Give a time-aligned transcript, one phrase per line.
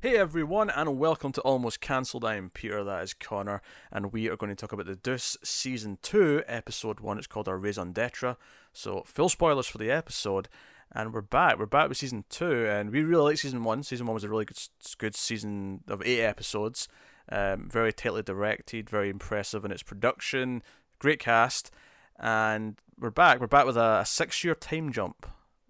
[0.00, 2.24] Hey everyone, and welcome to Almost Cancelled.
[2.24, 3.60] I am Peter, that is Connor,
[3.90, 7.18] and we are going to talk about the Deuce Season 2, Episode 1.
[7.18, 8.36] It's called Our Raison d'etre.
[8.72, 10.48] So, full spoilers for the episode,
[10.92, 11.58] and we're back.
[11.58, 13.82] We're back with Season 2, and we really like Season 1.
[13.82, 14.60] Season 1 was a really good,
[14.98, 16.86] good season of 8 episodes.
[17.28, 20.62] Um, very tightly directed, very impressive in its production,
[21.00, 21.72] great cast,
[22.20, 23.40] and we're back.
[23.40, 25.26] We're back with a, a six year time jump.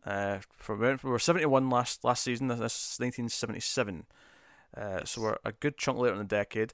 [0.07, 2.49] Uh, from we were 71 last last season.
[2.49, 4.07] This is 1977.
[4.77, 6.73] Uh, so we're a good chunk later in the decade,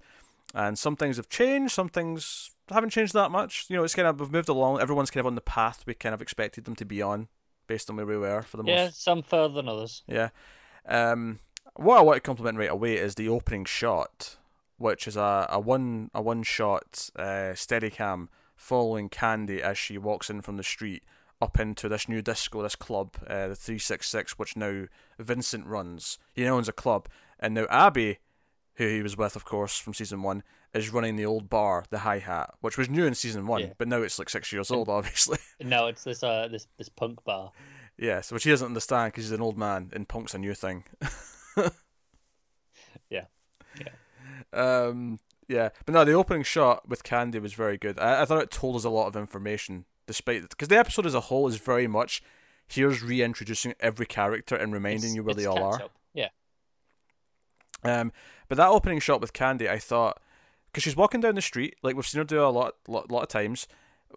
[0.55, 1.73] and some things have changed.
[1.73, 3.67] Some things haven't changed that much.
[3.69, 4.81] You know, it's kind of we've moved along.
[4.81, 7.29] Everyone's kind of on the path we kind of expected them to be on,
[7.67, 8.85] based on where we were for the Yeah, most.
[8.85, 10.03] Yeah, some further than others.
[10.07, 10.31] Yeah.
[10.87, 11.39] Um,
[11.77, 14.37] what I want to compliment right away is the opening shot,
[14.77, 20.31] which is a, a one a one shot uh, Steadicam following Candy as she walks
[20.31, 21.03] in from the street
[21.41, 24.85] up into this new disco, this club, uh, the Three Six Six, which now
[25.19, 26.19] Vincent runs.
[26.35, 28.19] He now owns a club, and now Abby,
[28.75, 32.01] who he was with, of course, from season one, is running the old bar, the
[32.01, 33.73] Hi Hat, which was new in season one, Yeah.
[33.79, 35.39] but now it's like six years old, obviously.
[35.61, 37.53] No, it's this uh this this punk bar.
[37.97, 40.85] Yes, which he doesn't understand because he's an old man, and punk's a new thing.
[43.11, 43.27] Yeah.
[44.53, 45.19] Um,
[45.49, 47.99] yeah, but no, the opening shot with Candy was very good.
[47.99, 51.15] I, I thought it told us a lot of information, despite because the episode as
[51.15, 52.23] a whole is very much
[52.67, 55.83] here's reintroducing every character and reminding It's- you where they all are.
[56.15, 56.29] Yeah.
[57.83, 58.13] Um,
[58.49, 60.19] but that opening shot with Candy, I thought,
[60.67, 63.23] because she's walking down the street, like we've seen her do a lot, lot, lot
[63.23, 63.69] of times,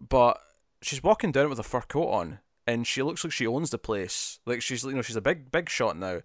[0.08, 0.40] but
[0.80, 3.78] she's walking down with a fur coat on, and she looks like she owns the
[3.78, 4.40] place.
[4.46, 6.22] Like she's, you know, she's a big, big shot now,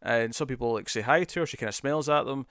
[0.00, 1.46] and some people like say hi to her.
[1.46, 2.46] She kind of smiles at them,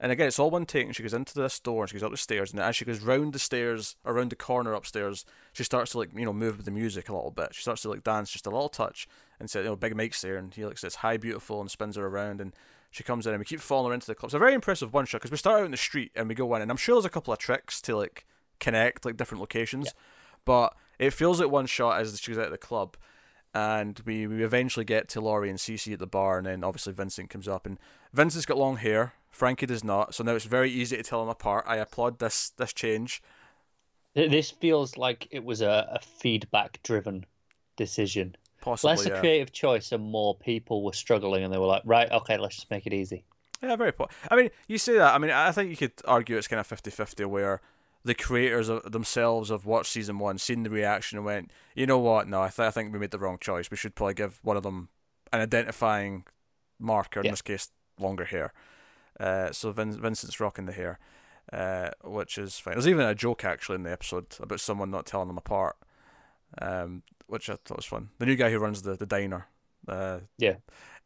[0.00, 0.86] and again, it's all one take.
[0.86, 2.84] And she goes into this door, and she goes up the stairs, and as she
[2.84, 6.56] goes round the stairs, around the corner upstairs, she starts to like, you know, move
[6.56, 7.54] with the music a little bit.
[7.54, 9.08] She starts to like dance just a little touch,
[9.40, 11.96] and said, you know, Big Mike's there, and he like says hi, beautiful, and spins
[11.96, 12.54] her around, and
[12.90, 14.28] she comes in and we keep following her into the club.
[14.28, 16.34] It's a very impressive one shot because we start out in the street and we
[16.34, 18.24] go in, and I'm sure there's a couple of tricks to like
[18.60, 19.92] connect like different locations,
[20.44, 22.96] but it feels like one shot as she goes out of the club,
[23.54, 26.92] and we, we eventually get to Lori and Cece at the bar, and then obviously
[26.92, 27.78] Vincent comes up, and
[28.12, 31.28] Vincent's got long hair, Frankie does not, so now it's very easy to tell them
[31.28, 31.64] apart.
[31.68, 33.22] I applaud this this change.
[34.14, 37.24] This feels like it was a, a feedback driven
[37.76, 38.34] decision.
[38.60, 39.20] Possibly, Less a yeah.
[39.20, 42.70] creative choice and more people were struggling and they were like, right, okay, let's just
[42.70, 43.24] make it easy.
[43.62, 43.92] Yeah, very.
[43.92, 45.14] Po- I mean, you say that.
[45.14, 47.60] I mean, I think you could argue it's kind of 50-50 where
[48.04, 51.98] the creators of themselves have watched season one, seen the reaction, and went, you know
[51.98, 52.26] what?
[52.28, 53.70] No, I, th- I think we made the wrong choice.
[53.70, 54.88] We should probably give one of them
[55.32, 56.24] an identifying
[56.80, 57.20] marker.
[57.20, 57.32] In Yeah.
[57.32, 58.52] this case, longer hair.
[59.20, 60.98] Uh, so Vin- Vincent's rocking the hair,
[61.52, 62.74] uh, which is fine.
[62.74, 65.76] There's even a joke actually in the episode about someone not telling them apart,
[66.60, 68.10] um, which I thought was fun.
[68.18, 69.48] The new guy who runs the the diner.
[69.86, 70.56] Uh, Yeah.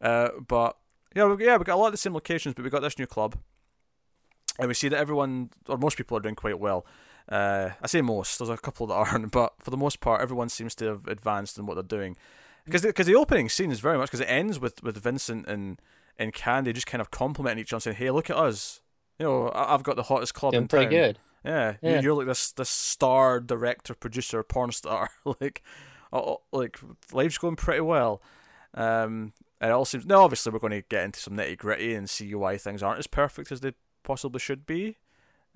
[0.01, 0.77] uh, but
[1.15, 2.99] yeah, we, yeah, we got a lot of the same locations, but we got this
[2.99, 3.37] new club,
[4.59, 6.85] and we see that everyone or most people are doing quite well.
[7.29, 8.39] Uh, I say most.
[8.39, 11.59] There's a couple that aren't, but for the most part, everyone seems to have advanced
[11.59, 12.17] in what they're doing.
[12.65, 15.81] Because because the, opening scene is very much because it ends with, with Vincent and
[16.19, 18.81] and Candy just kind of complimenting each other, saying, "Hey, look at us!
[19.19, 20.91] You know, I- I've got the hottest club Doing in pretty town.
[20.95, 21.19] good.
[21.45, 22.01] Yeah, you- Yeah.
[22.01, 25.11] you're like this this star director, producer, porn star.
[25.41, 25.63] like,
[26.13, 26.79] oh, like
[27.13, 28.23] life's going pretty well.
[28.75, 30.23] Um, and it all seems no.
[30.23, 33.07] Obviously, we're going to get into some nitty gritty and see why things aren't as
[33.07, 34.97] perfect as they possibly should be.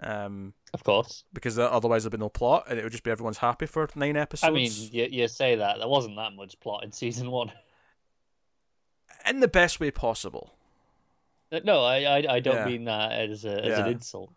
[0.00, 1.24] Um, Of course.
[1.32, 4.16] because otherwise there'd be no plot, and it would just be everyone's happy for nine
[4.16, 4.48] episodes.
[4.50, 5.78] I mean, you, you say that.
[5.78, 7.50] There wasn't that much plot in season one.
[9.28, 10.52] in the best way possible.
[11.52, 12.66] Uh, No, I I, I don't Yeah.
[12.66, 13.86] mean that as, a, as Yeah.
[13.86, 14.32] an insult.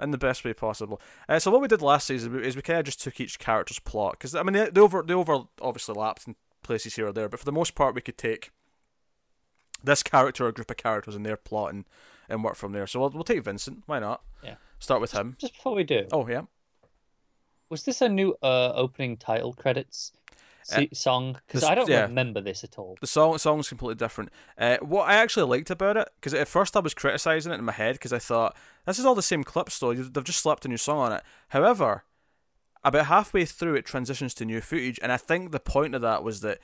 [0.00, 1.00] in the best way possible.
[1.28, 3.78] Uh, so what we did last season is we kind of just took each character's
[3.78, 7.12] plot because I mean they, they over they over obviously lapped in places here or
[7.12, 8.50] there, but for the most part we could take
[9.84, 11.84] this character or group of characters and their plot and,
[12.28, 12.86] and work from there.
[12.86, 13.82] So we'll we'll take Vincent.
[13.86, 14.22] Why not?
[14.42, 14.56] Yeah.
[14.78, 15.36] Start with him.
[15.38, 16.42] Just before we do, Oh yeah.
[17.68, 20.12] was this a new uh, opening title credits
[20.64, 21.38] se- song?
[21.46, 22.02] Because I don't yeah.
[22.02, 22.96] remember this at all.
[23.00, 24.30] The song song's completely different.
[24.58, 27.64] Uh, what I actually liked about it, because at first I was criticizing it in
[27.64, 28.56] my head because I thought
[28.86, 29.94] this is all the same clips though.
[29.94, 31.22] They've just slapped a new song on it.
[31.48, 32.04] However,
[32.84, 36.24] about halfway through it transitions to new footage, and I think the point of that
[36.24, 36.58] was that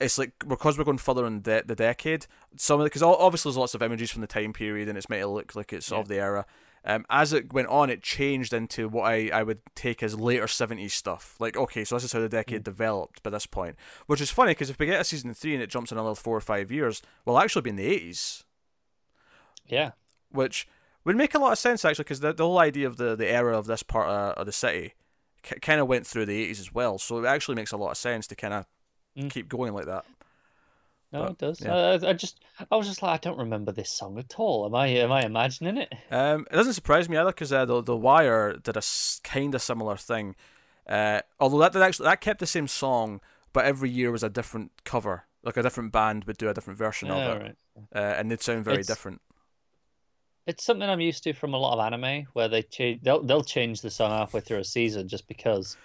[0.00, 2.26] it's like because we're going further in de- the decade.
[2.56, 5.22] Some of because obviously there's lots of images from the time period, and it's meant
[5.22, 6.46] to look like it's of the era.
[6.84, 10.46] Um, as it went on, it changed into what I, I would take as later
[10.46, 11.36] 70s stuff.
[11.38, 13.76] Like, okay, so this is how the decade developed by this point.
[14.06, 16.36] Which is funny because if we get a season 3 and it jumps another four
[16.36, 18.42] or five years, we'll actually be in the 80s.
[19.66, 19.92] Yeah.
[20.30, 20.66] Which
[21.04, 23.28] would make a lot of sense, actually, because the, the whole idea of the, the
[23.30, 24.94] era of this part uh, of the city
[25.42, 26.98] k- kind of went through the 80s as well.
[26.98, 28.66] So it actually makes a lot of sense to kind of
[29.14, 29.28] Mm.
[29.30, 30.06] keep going like that.
[31.12, 31.60] No, But, it does.
[31.60, 31.74] yeah.
[31.74, 34.64] Uh, I just, I was just like, I don't remember this song at all.
[34.66, 35.92] Am I, am I imagining it?
[36.10, 38.82] Um, it doesn't surprise me either because uh, the the Wire did a
[39.22, 40.34] kind of similar thing.
[40.88, 43.20] Uh, although that did actually that kept the same song,
[43.52, 45.24] but every year was a different cover.
[45.44, 47.56] Like a different band would do a different version Yeah, of it, right.
[47.94, 49.20] uh, and they'd sound very It's- different.
[50.46, 53.44] It's something I'm used to from a lot of anime, where they change, they'll, they'll
[53.44, 55.76] change the song halfway through a season just because.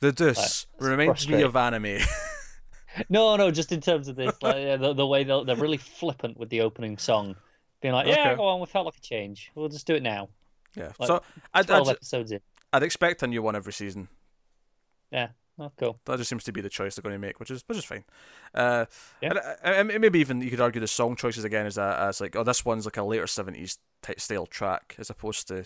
[0.00, 1.98] The Deuce Right, reminds me of anime.
[3.08, 5.76] No, no, just in terms of this, like yeah, the, the way they'll, they're really
[5.78, 7.36] flippant with the opening song,
[7.80, 8.36] being like, "Yeah, Okay.
[8.36, 9.50] go on, we felt like a change.
[9.54, 10.28] We'll just do it now."
[10.74, 11.22] yeah, Like, so
[11.54, 12.40] I'd, I'd, episodes in.
[12.72, 14.08] I'd expect a new one every season.
[15.10, 15.28] Yeah,
[15.58, 15.98] oh, cool.
[16.04, 17.84] That just seems to be the choice they're going to make, which is which is
[17.84, 18.04] fine.
[18.54, 18.86] Uh,
[19.22, 19.30] Yeah.
[19.30, 22.20] and, uh, and maybe even you could argue the song choices again as a, as
[22.20, 25.64] like, oh, this one's like a later seventies type style track as opposed to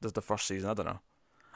[0.00, 0.70] the, the first season.
[0.70, 1.00] I don't know.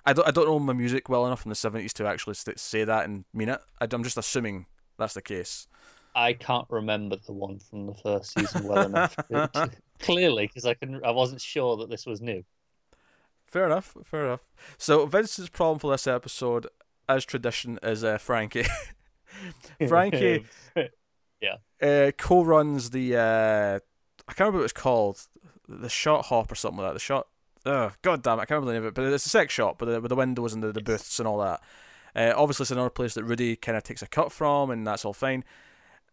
[0.05, 2.83] I don't I don't know my music well enough from the seventies to actually say
[2.85, 3.61] that and mean it.
[3.81, 4.67] I'm just assuming
[4.99, 5.67] that's the case.
[6.15, 9.17] I can't remember the one from the first season well enough.
[9.17, 12.45] to- clearly, because I can, I wasn't sure that this was new.
[13.47, 13.97] Fair enough.
[14.05, 14.41] Fair enough.
[14.79, 16.67] So Vincent's problem for this episode,
[17.09, 18.65] as tradition, is uh, Frankie.
[19.89, 20.45] Frankie
[21.83, 23.81] uh, co-runs the uh,
[24.29, 25.27] I can't remember what it's called,
[25.69, 26.95] the shot hop or something like that.
[26.95, 27.27] The shot,
[27.67, 29.53] oh god damn, it, I can't remember the name of it, but it's a sex
[29.53, 31.61] shop with the, with the windows and the, the booths and all that.
[32.15, 35.05] Uh, obviously, it's another place that Rudy kind of takes a cut from, and that's
[35.05, 35.45] all fine.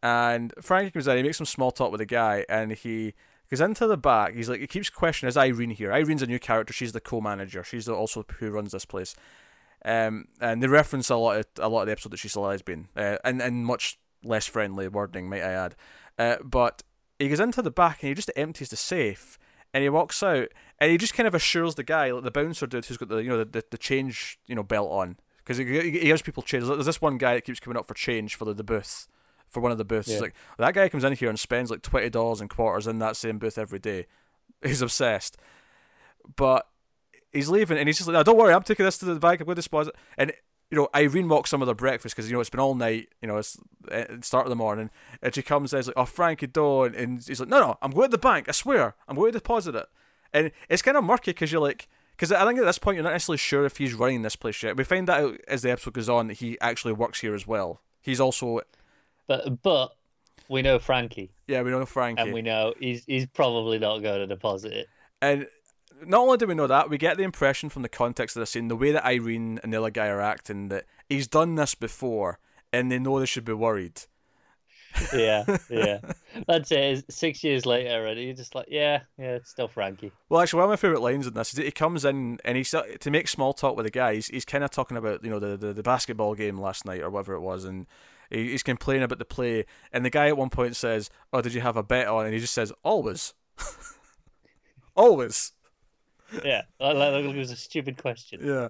[0.02, 3.14] And Frankie comes in, he makes some small talk with the guy, and he
[3.50, 4.36] goes into the back.
[4.36, 6.74] He's like, he keeps questioning, "Is Irene here?" Irene's a new character.
[6.74, 7.64] She's the co-manager.
[7.64, 9.16] She's the, also who runs this place.
[9.84, 12.40] Um, and they reference a lot of a lot of the episode that she's a
[12.40, 15.76] lesbian, uh, and and much less friendly wording, might I add.
[16.18, 16.84] Uh, but
[17.18, 19.38] he goes into the back and he just empties the safe,
[19.74, 20.50] and he walks out,
[20.80, 23.18] and he just kind of assures the guy, like the bouncer dude who's got the
[23.18, 25.18] you know the, the, the change you know belt on,
[25.50, 26.66] because he, gives people change.
[26.66, 29.08] There's this one guy that keeps coming up for change for the, the booth,
[29.48, 30.10] for one of the booths.
[30.10, 30.20] Yeah.
[30.20, 33.16] like that guy comes in here and spends like twenty dollars in quarters in that
[33.16, 34.06] same booth every day.
[34.64, 35.38] He's obsessed,
[36.36, 36.68] but
[37.32, 39.40] he's leaving and he's just like, no, don't worry, I'm taking this to the bank.
[39.40, 39.96] I'm going to deposit.
[40.18, 40.34] And
[40.72, 43.10] you know, Irene walks some of their breakfast because you know it's been all night.
[43.22, 43.58] You know, it's
[43.92, 44.92] uh, start of the morning,
[45.22, 47.90] and she comes and is like, "Oh, Frankie, don't." And he's like, "No, no, I'm
[47.90, 48.48] going to the bank.
[48.48, 49.88] I swear, I'm going to deposit it."
[50.32, 51.88] And it's kind of murky because you're like,
[52.20, 54.62] because I think at this point you're not necessarily sure if he's running this place
[54.62, 54.76] yet.
[54.76, 57.48] We find that out as the episode goes on that he actually works here as
[57.48, 57.82] well.
[58.02, 58.60] He's also,
[59.26, 59.96] But but
[60.50, 64.20] we know Frankie, yeah, we know Frankie, and we know he's he's probably not going
[64.20, 64.88] to deposit it.
[65.22, 65.48] And
[66.06, 68.46] not only do we know that, we get the impression from the context of the
[68.46, 71.74] scene, the way that Irene and the other guy are acting, that he's done this
[71.74, 72.40] before
[72.72, 74.02] and they know they should be worried.
[75.14, 76.00] Yeah, yeah.
[76.48, 76.80] That's it.
[76.80, 80.12] It's six years later, and you're just like, yeah, yeah, it's still Frankie.
[80.30, 82.58] Well, actually, one of my favourite lines in this is that he comes in and
[82.58, 84.16] he's to make small talk with the guy.
[84.16, 87.02] He's, he's kind of talking about you know the, the, the basketball game last night
[87.02, 87.88] or whatever it was, and
[88.30, 89.66] he, he's complaining about the play.
[89.92, 92.34] And the guy at one point says, "Oh, did you have a bet on?" And
[92.34, 93.34] he just says, "Always,
[94.96, 95.54] always."
[96.44, 98.42] Yeah, like, it was a stupid question.
[98.44, 98.70] Yeah.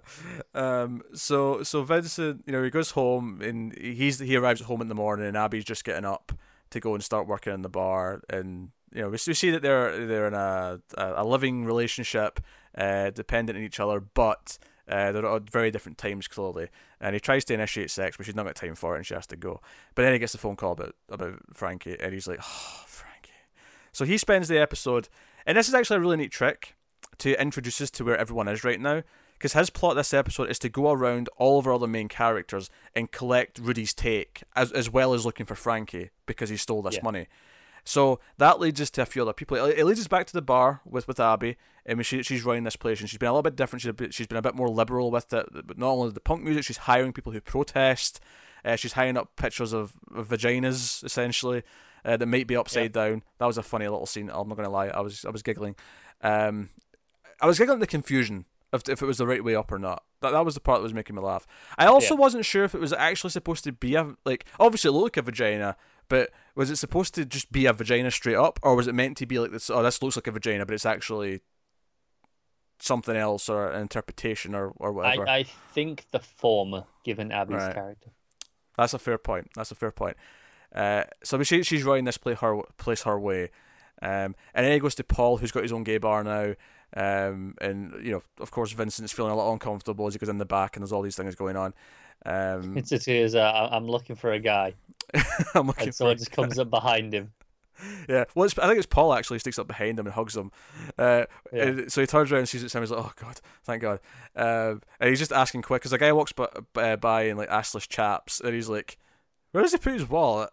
[0.54, 1.02] Um.
[1.14, 4.88] So so Vincent, you know, he goes home and he's he arrives at home in
[4.88, 6.32] the morning, and Abby's just getting up
[6.72, 10.06] to go and start working in the bar, and you know we, see that they're
[10.06, 12.40] they're in a a, a living relationship,
[12.78, 14.58] uh, dependent on each other, but.
[14.88, 16.68] Uh, they're at very different times, clearly,
[17.00, 19.14] and he tries to initiate sex, but she's not got time for it, and she
[19.14, 19.62] has to go.
[19.94, 23.30] But then he gets the phone call about about Frankie, and he's like, "Oh, Frankie."
[23.92, 25.08] So he spends the episode,
[25.46, 26.76] and this is actually a really neat trick
[27.20, 29.04] to introduce us to where everyone is right now.
[29.34, 32.70] Because his plot this episode is to go around all of our other main characters
[32.94, 36.96] and collect Rudy's take, as as well as looking for Frankie because he stole this
[36.96, 37.04] Yeah.
[37.04, 37.28] money.
[37.86, 39.56] So that leads us to a few other people.
[39.58, 41.56] It leads us back to the bar with, with Abby.
[41.90, 43.82] I mean, she, she's running this place, and she's been a little bit different.
[43.82, 45.48] She's, a bit, she's been a bit more liberal with it.
[45.66, 48.20] But not only the punk music, she's hiring people who protest.
[48.66, 51.64] Uh, she's hiring up pictures of, of vaginas, essentially,
[52.04, 53.24] uh, that might be upside down.
[53.38, 54.30] That was a funny little scene.
[54.30, 54.90] I'm not going to lie.
[54.90, 55.76] I was I was giggling.
[56.22, 56.70] Um,
[57.42, 59.80] I was giggling at the confusion of if it was the right way up or
[59.80, 60.04] not.
[60.22, 61.48] That that was the part that was making me laugh.
[61.78, 62.20] I also Yeah.
[62.20, 65.24] wasn't sure if it was actually supposed to be a like obviously it looked like
[65.24, 65.76] a vagina,
[66.08, 69.18] but was it supposed to just be a vagina straight up, or was it meant
[69.18, 69.70] to be like this?
[69.70, 71.42] Oh, this looks like a vagina, but it's actually
[72.82, 75.28] something else or an interpretation or or whatever.
[75.28, 77.74] I think the former, given Abby's Right.
[77.74, 78.10] character.
[78.78, 79.50] That's a fair point.
[79.56, 80.16] That's a fair point.
[80.74, 83.50] Uh, so she, she's running this play her place her way,
[84.02, 86.54] um, and then he goes to Paul, who's got his own gay bar now.
[86.96, 90.38] Um, and you know, of course, Vincent's feeling a lot uncomfortable as he goes in
[90.38, 91.74] the back, and there's all these things going on.
[92.26, 93.36] Um, It's it is.
[93.36, 94.74] Uh, I'm looking for a guy,
[95.56, 97.32] I'm looking and someone just comes up behind him.
[98.10, 98.26] yeah.
[98.36, 100.52] Well, it's, I think it's Paul actually sticks up behind him and hugs him.
[100.98, 101.64] Uh, Yeah.
[101.64, 102.70] and so he turns around and sees it.
[102.70, 102.82] Sam.
[102.82, 104.00] He's like, "Oh God, thank God!"
[104.36, 107.50] Um, and he's just asking quick because the guy walks by, by, by in like
[107.50, 108.98] assless chaps, and he's like,
[109.52, 110.50] "Where does he put his wallet?"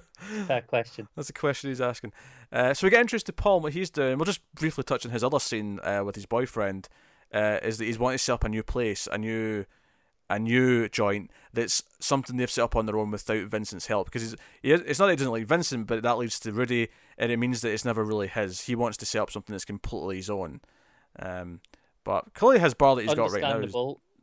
[0.46, 1.08] Fair question.
[1.16, 2.12] That's the question he's asking.
[2.50, 4.18] Uh, so we get introduced to Paul and what he's doing.
[4.18, 6.88] We'll just briefly touch on his other scene uh, with his boyfriend.
[7.32, 9.64] Uh, is that he's wanting to set up a new place, a new,
[10.28, 14.06] a new joint that's something they've set up on their own without Vincent's help.
[14.08, 16.88] Because he's, he, it's not that he doesn't like Vincent, but that leads to Rudy,
[17.16, 18.62] and it means that it's never really his.
[18.62, 20.60] He wants to set up something that's completely his own.
[21.18, 21.60] Um,
[22.04, 23.74] but clearly his bar that he's got right now is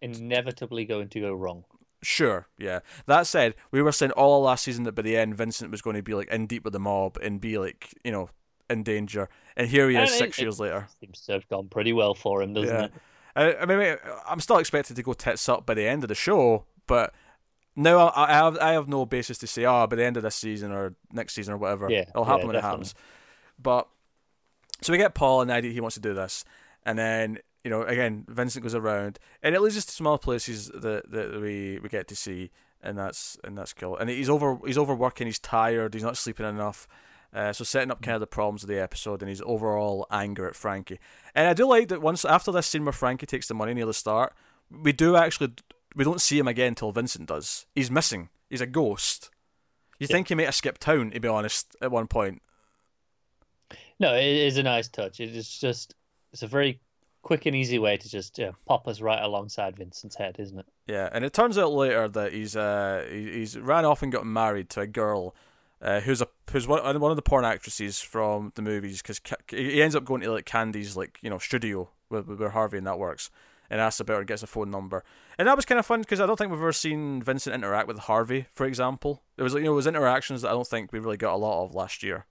[0.02, 1.64] inevitably going to go wrong.
[2.02, 2.80] Sure, yeah.
[3.08, 5.96] That said, we were saying all last season that by the end Vincent was going
[5.96, 8.30] to be like in deep with the mob and be like, you know,
[8.70, 9.28] in danger.
[9.58, 10.88] And here he is six it years later.
[11.00, 12.86] Seems to have gone pretty well for him, doesn't Yeah.
[12.86, 12.92] it?
[13.36, 16.16] I, I mean, I'm still expected to go tits up by the end of the
[16.16, 17.14] show, but
[17.76, 20.24] now I, I have I have no basis to say, oh, by the end of
[20.24, 22.96] this season or next season or whatever, Yeah, it'll happen yeah, when it happens.
[23.62, 23.88] But
[24.82, 26.44] so we get Paul and the idea he wants to do this,
[26.86, 30.68] and then you know again Vincent goes around, and it leads us to small places
[30.74, 32.52] that that we we get to see,
[32.82, 33.98] and that's and that's cool.
[33.98, 36.88] And he's over he's overworking, he's tired, he's not sleeping enough.
[37.32, 40.48] Uh, so setting up kind of the problems of the episode and his overall anger
[40.48, 41.00] at Frankie.
[41.36, 43.86] And I do like that once after this scene where Frankie takes the money near
[43.86, 44.34] the start,
[44.72, 45.54] we do actually
[45.96, 47.68] we don't see him again until Vincent does.
[47.76, 48.30] He's missing.
[48.50, 49.30] He's a ghost.
[50.00, 50.16] You Yeah.
[50.16, 52.42] think he might have skipped town, to be honest, at one point.
[54.00, 55.20] No, it is a nice touch.
[55.20, 55.94] It is just
[56.32, 56.80] it's a very
[57.22, 60.66] quick and easy way to just pop us right alongside Vincent's head, isn't it?
[60.88, 64.26] Yeah, and it turns out later that he's uh he, he's ran off and got
[64.26, 65.36] married to a girl,
[65.82, 69.82] uh, who's a who's one one of the porn actresses from the movies because he
[69.82, 73.00] ends up going to like Candy's like you know studio where, where Harvey and that
[73.00, 73.30] works,
[73.70, 75.04] and asks about her, gets a phone number,
[75.38, 77.88] and that was kind of fun because I don't think we've ever seen Vincent interact
[77.88, 79.22] with Harvey, for example.
[79.38, 81.34] it was like, you know it was interactions that I don't think we really got
[81.34, 82.26] a lot of last year.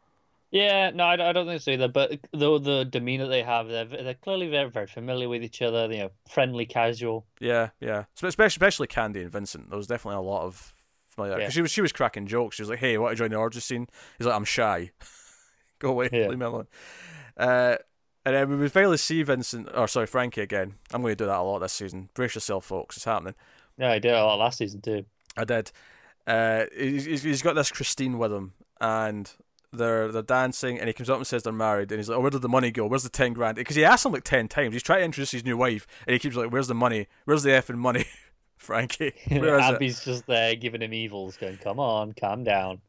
[0.50, 1.88] Yeah, no, I, I don't think so either.
[1.88, 5.90] But though the demeanor they have, they're they're clearly very very familiar with each other.
[5.92, 7.26] You know, friendly, casual.
[7.40, 8.04] Yeah, yeah.
[8.14, 9.68] So especially especially Candy and Vincent.
[9.68, 10.72] There was definitely a lot of
[11.10, 11.44] familiarity.
[11.44, 11.50] Yeah.
[11.50, 12.56] She was she was cracking jokes.
[12.56, 14.90] She was like, "Hey, want to join the orgy scene?" He's like, "I'm shy.
[15.80, 16.28] Go away, Yeah.
[16.28, 16.66] leave me alone."
[17.36, 17.76] Uh,
[18.24, 20.74] and then we would finally see Vincent, or sorry, Frankie again.
[20.92, 22.08] I'm going to do that a lot this season.
[22.14, 22.96] Brace yourself, folks.
[22.96, 23.34] It's happening.
[23.78, 25.04] Yeah, I did a lot last season too.
[25.36, 25.70] I did.
[26.26, 29.30] Uh, he's- he's got this Christine with him, and
[29.72, 32.20] they're they're dancing, and he comes up and says they're married, and he's like, "Oh,
[32.20, 32.87] where did the money go?
[32.87, 34.75] Where's the ten grand?" Because he asked him like ten times.
[34.75, 37.06] He's trying to introduce his new wife, and he keeps like, "Where's the money?
[37.25, 38.06] Where's the effing money,
[38.56, 39.12] Frankie?
[39.26, 42.80] Is it?" Abby's just there giving him evils, going, "Come on, calm down."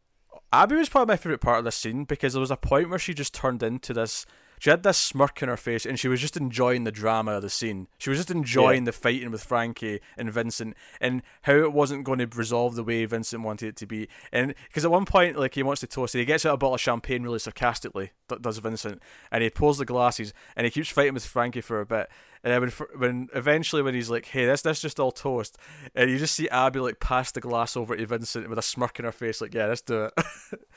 [0.51, 2.99] Abby was probably my favorite part of this scene because there was a point where
[2.99, 4.25] she just turned into this.
[4.59, 7.41] She had this smirk in her face, and she was just enjoying the drama of
[7.41, 7.87] the scene.
[7.97, 12.19] She was just enjoying the fighting with Frankie and Vincent, and how it wasn't going
[12.19, 14.09] to resolve the way Vincent wanted it to be.
[14.33, 16.57] And because at one point, like he wants to toast it, he gets out a
[16.57, 18.11] bottle of champagne really sarcastically.
[18.41, 19.01] Does Vincent,
[19.31, 22.09] and he pulls the glasses, and he keeps fighting with Frankie for a bit.
[22.43, 25.57] And then when, when eventually when he's like, "Hey, this this just all toast,"
[25.95, 28.99] and you just see Abby like pass the glass over to Vincent with a smirk
[28.99, 30.13] in her face, like, "Yeah, let's do it."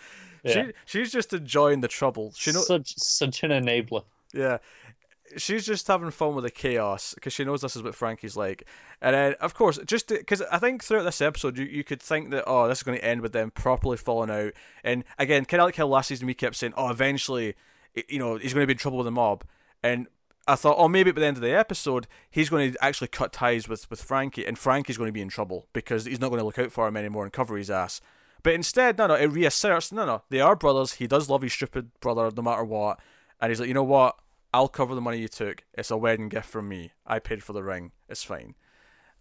[0.42, 0.52] Yeah.
[0.52, 2.32] She she's just enjoying the trouble.
[2.36, 4.04] She know, such such an enabler.
[4.34, 4.58] yeah,
[5.36, 8.66] she's just having fun with the chaos because she knows this is what Frankie's like.
[9.00, 12.30] And then, of course, just because I think throughout this episode, you, you could think
[12.30, 14.52] that oh, this is going to end with them properly falling out.
[14.84, 17.54] And again, kind of like how last season we kept saying, oh, eventually,
[18.08, 19.44] you know, he's going to be in trouble with the mob.
[19.82, 20.06] And
[20.46, 23.32] I thought, oh, maybe by the end of the episode, he's going to actually cut
[23.32, 26.40] ties with, with Frankie, and Frankie's going to be in trouble because he's not going
[26.40, 28.00] to look out for him anymore and cover his ass.
[28.42, 30.94] But instead, no, no, it reasserts, no, no, they are brothers.
[30.94, 32.98] He does love his stupid brother no matter what.
[33.40, 34.16] And he's like, you know what?
[34.54, 35.64] I'll cover the money you took.
[35.74, 36.92] It's a wedding gift from me.
[37.06, 37.92] I paid for the ring.
[38.08, 38.54] It's fine.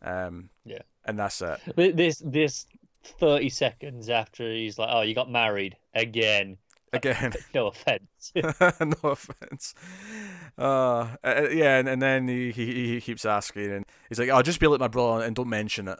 [0.01, 0.81] Um, Yeah.
[1.05, 1.59] And that's it.
[1.75, 2.67] This this
[3.03, 6.57] thirty seconds after he's like, "Oh, you got married again."
[6.93, 8.33] Again, No offense.
[8.35, 9.73] no offense.
[10.57, 14.43] Uh, uh, yeah, and, and then he, he he keeps asking, and he's like, "I'll
[14.43, 15.99] just be like my brother and don't mention it."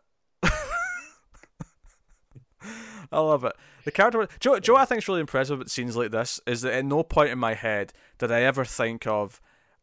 [3.12, 3.54] I love it.
[3.84, 6.74] The character, Joe, Joe, I think is really impressive with scenes like this is that
[6.74, 9.42] at no point in my head did I ever think of,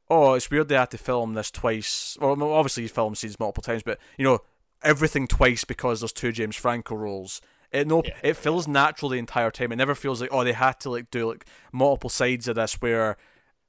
[0.09, 2.17] oh, it's weird they had to film this twice.
[2.21, 4.41] Well, obviously you film scenes multiple times, but you know
[4.83, 7.41] everything twice because there's two James Franco roles.
[7.71, 8.15] It no, Yeah.
[8.23, 9.73] it feels natural the entire time.
[9.73, 12.81] It never feels like oh they had to like do like multiple sides of this
[12.81, 13.17] where,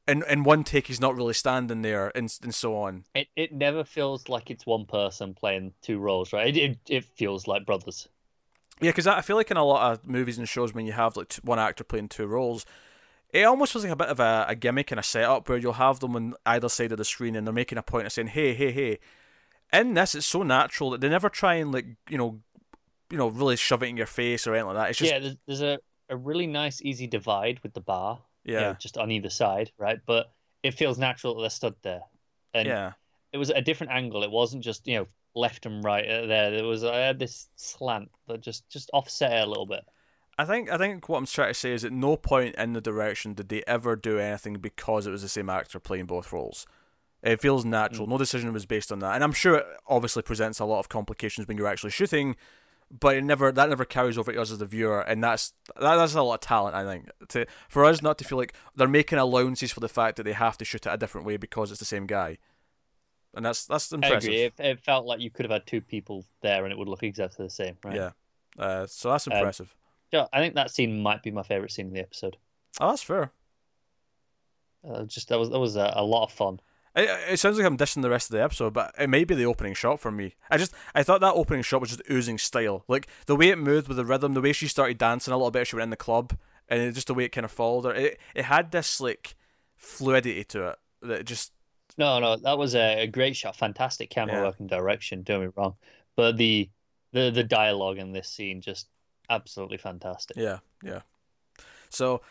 [0.07, 3.03] in in one take he's not really standing there and and so on.
[3.13, 6.55] it it never feels like it's one person playing two roles, right?
[6.55, 8.07] It it, it feels like brothers.
[8.81, 11.17] Yeah, because I feel like in a lot of movies and shows, when you have
[11.17, 12.65] like one actor playing two roles,
[13.31, 15.73] it almost feels like a bit of a, a gimmick and a setup where you'll
[15.73, 18.29] have them on either side of the screen and they're making a point of saying,
[18.29, 18.99] "Hey, hey, hey."
[19.71, 22.39] In this, it's so natural that they never try and like you know,
[23.11, 24.89] you know, really shove it in your face or anything like that.
[24.89, 25.77] It's just yeah, there's, a,
[26.09, 29.71] a really nice, easy divide with the bar, you know, yeah, just on either side,
[29.77, 29.99] right?
[30.05, 30.31] But
[30.63, 32.01] it feels natural that they're stood there,
[32.53, 32.93] and yeah,
[33.31, 34.23] it was a different angle.
[34.23, 36.51] It wasn't just you know left and right there.
[36.51, 39.85] There was I had this slant that just just offset it a little bit.
[40.37, 42.79] I think I think what I'm trying to say is at no point in the
[42.79, 46.65] direction did they ever do anything because it was the same actor playing both roles.
[47.21, 48.07] It feels natural.
[48.07, 48.11] Mm.
[48.11, 50.87] No decision was based on that, and I'm sure it obviously presents a lot of
[50.87, 52.35] complications when you're actually shooting.
[52.89, 55.95] But it never that never carries over to us as the viewer, and that's that,
[55.97, 56.73] that's a lot of talent.
[56.75, 60.15] I think to for us not to feel like they're making allowances for the fact
[60.15, 62.37] that they have to shoot it a different way because it's the same guy,
[63.35, 64.29] and that's that's impressive.
[64.29, 64.43] I agree.
[64.43, 67.03] It, it felt like you could have had two people there and it would look
[67.03, 67.95] exactly the same, right?
[67.95, 68.09] Yeah,
[68.57, 69.75] uh, so that's Um, impressive.
[70.11, 72.37] Yeah, I think that scene might be my favorite scene in the episode.
[72.81, 73.31] oh, that's fair.
[74.87, 76.59] Uh, just that was that was a, a lot of fun.
[76.95, 79.35] It, it sounds like I'm dissing the rest of the episode, but it may be
[79.35, 80.35] the opening shot for me.
[80.49, 83.57] I just I thought that opening shot was just oozing style, like the way it
[83.57, 85.61] moved with the rhythm, the way she started dancing a little bit.
[85.61, 86.35] as She went in the club,
[86.67, 87.93] and just the way it kind of followed her.
[87.93, 89.35] It it had this like
[89.75, 91.51] fluidity to it that just
[91.99, 94.43] No, no, that was a, a great shot, fantastic camera Yeah.
[94.43, 95.21] work and direction.
[95.21, 95.75] Don't me wrong,
[96.15, 96.69] but the
[97.11, 98.87] the the dialogue in this scene just
[99.29, 100.37] absolutely fantastic.
[100.37, 101.01] yeah yeah.
[101.89, 102.21] So.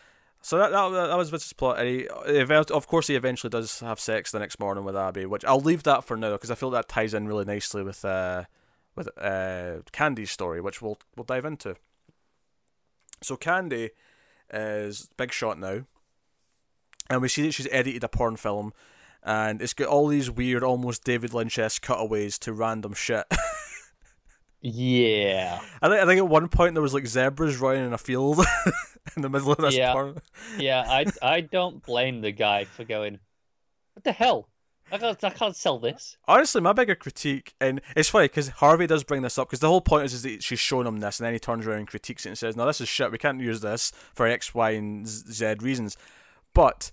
[0.41, 1.81] So that, that that was Vince's plot.
[1.81, 5.45] And he, of course, he eventually does have sex the next morning with Abby, which
[5.45, 8.45] I'll leave that for now because I feel that ties in really nicely with uh,
[8.95, 11.75] with uh, Candy's story, which we'll we'll dive into.
[13.21, 13.91] So Candy
[14.53, 15.83] is big shot now,
[17.11, 18.73] and we see that she's edited a porn film,
[19.23, 23.25] and it's got all these weird, almost David Lynch esque cutaways to random shit.
[24.61, 27.99] Yeah, I think I think at one point there was like zebras running in a
[27.99, 28.41] field
[29.17, 29.93] in the middle of this Yeah.
[29.93, 30.19] porn.
[30.59, 30.85] yeah.
[30.87, 33.21] I I don't blame the guy for going.
[33.95, 34.49] What the hell?
[34.91, 36.17] I can't I can't sell this.
[36.27, 39.69] Honestly, my bigger critique, and it's funny because Harvey does bring this up because the
[39.69, 41.87] whole point is, is that she's showing him this, and then he turns around and
[41.87, 43.13] critiques it and says, "No, this is shit.
[43.13, 45.97] We can't use this for X, Y, and Z reasons."
[46.53, 46.91] But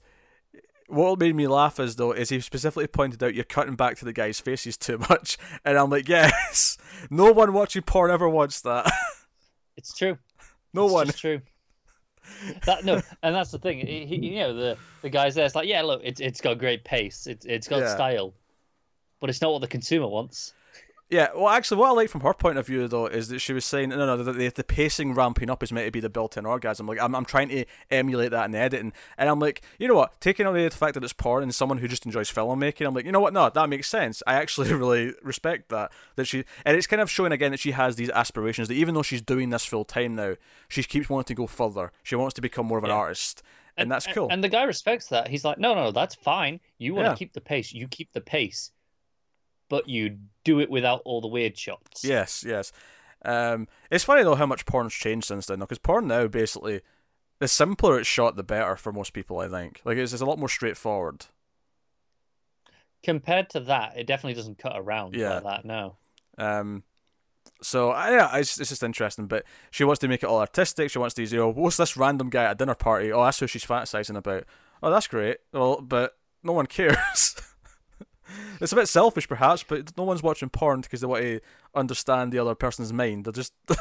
[0.87, 4.05] what made me laugh is though is he specifically pointed out you're cutting back to
[4.05, 6.77] the guy's faces too much, and I'm like, yes,
[7.09, 8.91] no one watching porn ever wants that.
[9.77, 10.17] It's true.
[10.73, 11.07] no it's one.
[11.09, 11.41] true.
[12.65, 13.85] That no, and that's the thing.
[13.85, 15.45] He, he- you know, the the guys there.
[15.45, 17.27] It's like, yeah, look, it's it's got great pace.
[17.27, 17.93] It's it's got Yeah.
[17.93, 18.33] style,
[19.19, 20.53] but it's not what the consumer wants.
[21.07, 23.53] Yeah, well, actually, what I like from her point of view, though, is that she
[23.53, 26.09] was saying, no, no, the, the, the pacing ramping up is meant to be the
[26.09, 26.87] built-in orgasm.
[26.87, 30.20] Like, I'm, I'm trying to emulate that in editing, and I'm like, you know what?
[30.20, 33.05] Taking away the fact that it's porn and someone who just enjoys filmmaking, I'm like,
[33.05, 33.33] you know what?
[33.33, 34.24] No, that makes sense.
[34.25, 35.91] I actually really respect that.
[36.15, 38.68] That she, and it's kind of showing again that she has these aspirations.
[38.70, 40.35] That even though she's doing this full time now,
[40.68, 41.91] she keeps wanting to go further.
[42.01, 42.96] She wants to become more of an Yeah.
[42.96, 43.44] artist,
[43.77, 44.29] and, that's cool.
[44.31, 45.27] And the guy respects that.
[45.27, 46.61] He's like, no, no, that's fine.
[46.79, 47.15] You want to Yeah.
[47.15, 47.74] keep the pace.
[47.74, 48.72] You keep the pace,
[49.75, 52.01] but you do it without all the weird shots.
[52.05, 52.72] Yes, yes.
[53.25, 56.79] Um, it's funny though how much porn's changed since then, though, because porn now basically
[57.40, 59.40] the simpler it's shot, the better for most people.
[59.40, 61.25] I think like it's, it's a lot more straightforward.
[63.03, 65.35] Compared to that, it definitely doesn't cut around Yeah.
[65.40, 65.66] like that.
[65.66, 65.98] No.
[66.38, 66.83] Um,
[67.61, 69.27] so uh, yeah, it's, it's just interesting.
[69.27, 70.90] But she wants to make it all artistic.
[70.90, 73.11] She wants to, you know, what's this random guy at a dinner party?
[73.11, 74.46] Oh, that's who she's fantasizing about.
[74.81, 75.38] Oh, that's great.
[75.51, 77.35] Well, but no one cares.
[78.61, 81.40] it's a bit selfish, perhaps, but no one's watching porn because they want to
[81.74, 83.25] understand the other person's mind.
[83.25, 83.79] They're just it's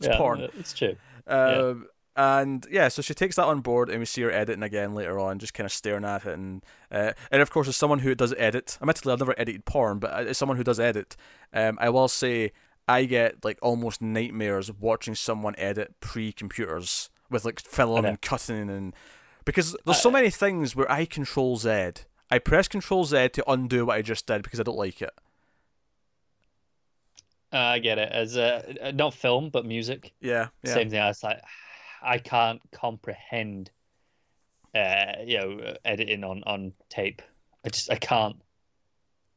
[0.00, 0.40] yeah, porn.
[0.58, 0.96] It's true.
[1.26, 1.86] Um,
[2.18, 5.20] And yeah, so she takes that on board, and we see her editing again later
[5.20, 6.32] on, just kind of staring at it.
[6.32, 9.98] And uh, and of course, as someone who does edit, admittedly, I've never edited porn,
[9.98, 11.14] but as someone who does edit,
[11.52, 12.52] um, I will say
[12.88, 18.94] I get like almost nightmares watching someone edit pre-computers with like film and cutting and
[19.44, 21.90] because there's so many things where I control Z.
[22.30, 25.10] I press Control Z to undo what I just did because I don't like it.
[27.52, 28.10] Uh, I get it.
[28.10, 30.12] As uh, uh, not film, but music.
[30.20, 30.74] Yeah, yeah.
[30.74, 31.00] Same thing.
[31.00, 31.40] I was like,
[32.02, 33.70] I can't comprehend,
[34.74, 37.22] uh, you know, editing on on tape.
[37.64, 38.36] I just I can't.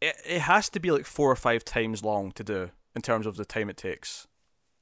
[0.01, 3.25] it, it has to be like four or five times long to do in terms
[3.25, 4.27] of the time it takes,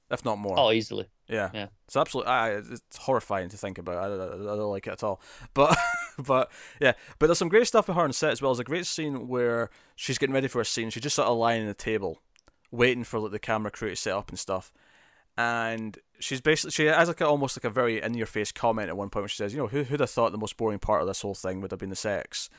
[0.09, 0.57] if not more.
[0.57, 1.07] Oh, easily.
[1.27, 1.49] yeah.
[1.53, 1.67] yeah.
[1.85, 3.97] It's absolutely, I, it's horrifying to think about.
[3.97, 5.21] I, I, I don't like it at all.
[5.53, 5.77] But,
[6.25, 6.51] but
[6.81, 8.51] yeah, but there's some great stuff with her on set as well.
[8.51, 10.89] There's a great scene where she's getting ready for a scene.
[10.89, 12.19] She's just sort of lying on the table,
[12.71, 14.71] waiting for like the camera crew to set up and stuff.
[15.37, 18.89] And she's basically she has like a, almost like a very in your face comment
[18.89, 20.79] at one point when she says, you know, who who'd have thought the most boring
[20.79, 22.49] part of this whole thing would have been the sex,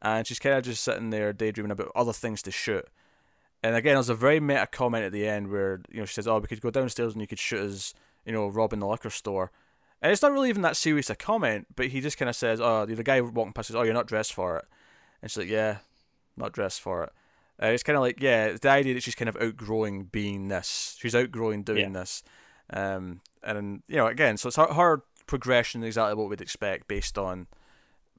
[0.00, 2.86] and she's kind of just sitting there daydreaming about other things to shoot.
[3.64, 6.28] And again, there's a very meta comment at the end where you know she says,
[6.28, 9.10] "Oh, we could go downstairs and you could shoot us, you know, robbing the liquor
[9.10, 9.50] store."
[10.02, 12.60] And it's not really even that serious a comment, but he just kind of says,
[12.60, 14.64] "Oh, the guy walking past says, oh, you're not dressed for it,"
[15.22, 15.78] and she's like, "Yeah,
[16.36, 17.12] not dressed for it."
[17.62, 20.96] Uh, it's kind of like, yeah, the idea that she's kind of outgrowing being this.
[20.98, 22.24] She's outgrowing doing this,
[22.70, 26.88] um, and you know, again, so it's her, her progression is exactly what we'd expect
[26.88, 27.46] based on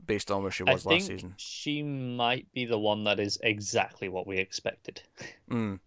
[0.05, 1.33] based on where she I was think last season.
[1.37, 5.01] she might be the one that is exactly what we expected.
[5.49, 5.79] Mm.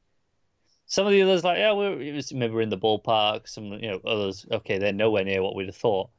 [0.87, 3.49] Some of the others, like yeah, we're it was, maybe we're in the ballpark.
[3.49, 6.11] Some you know others, okay, they're nowhere near what we'd have thought.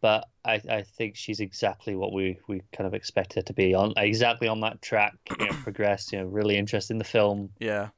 [0.00, 3.74] But I, I think she's exactly what we, we kind of expect her to be
[3.74, 5.14] on exactly on that track.
[5.38, 6.12] You know, progress.
[6.12, 7.50] You know, really interested in the film.
[7.58, 7.88] Yeah,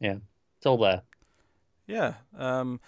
[0.00, 0.16] Yeah,
[0.58, 1.02] it's all there.
[1.86, 2.14] yeah.
[2.36, 2.80] Um,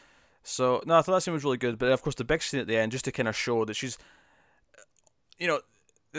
[0.43, 1.79] so no, I thought that scene was really good.
[1.79, 3.75] But of course, the big scene at the end, just to kind of show that
[3.75, 3.99] she's,
[5.39, 5.61] you know,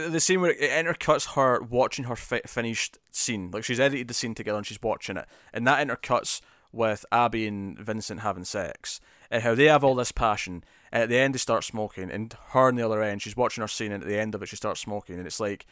[0.10, 3.52] the, scene where it intercuts her watching her fi- finished scene.
[3.52, 7.48] Like she's edited the scene together and she's watching it, and that intercuts with Abby
[7.48, 9.00] and Vincent having sex,
[9.32, 10.64] and how they have all this passion.
[10.92, 13.62] And at the end, they start smoking, and her on the other end, she's watching
[13.62, 15.66] her scene, and at the end of it, she starts smoking, and it's like,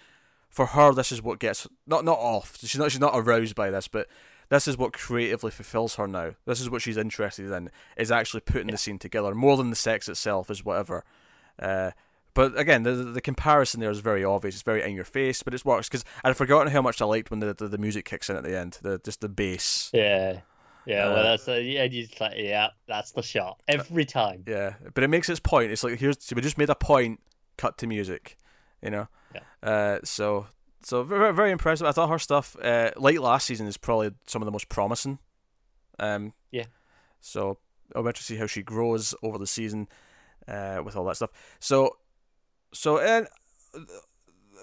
[0.49, 2.57] for her, this is what gets not not off.
[2.59, 4.07] She's not she's not aroused by this, but
[4.49, 6.35] this is what creatively fulfills her now.
[6.45, 9.75] This is what she's interested in is actually putting the scene together more than the
[9.75, 11.03] sex itself is whatever.
[11.59, 11.91] Uh,
[12.35, 14.55] but again, the the comparison there is very obvious.
[14.55, 17.31] It's very in your face, but it works because I'd forgotten how much I liked
[17.31, 18.77] when the, the, the music kicks in at the end.
[18.83, 19.89] The just the bass.
[19.93, 20.41] Yeah,
[20.85, 21.07] yeah.
[21.07, 21.83] Uh, well, that's uh, yeah.
[21.85, 24.43] You just like yeah, that's the shot every time.
[24.45, 25.71] Yeah, but it makes its point.
[25.71, 27.21] It's like here's we just made a point.
[27.57, 28.37] Cut to music,
[28.83, 29.07] you know.
[29.33, 29.41] Yeah.
[29.63, 30.47] Uh, so
[30.83, 31.87] so very very impressive.
[31.87, 35.19] I thought her stuff, uh, like last season, is probably some of the most promising.
[35.97, 36.33] Um.
[36.51, 36.65] Yeah.
[37.21, 37.59] So
[37.95, 39.87] I'll wait to see how she grows over the season,
[40.47, 41.31] uh, with all that stuff.
[41.59, 41.97] So,
[42.75, 43.27] so and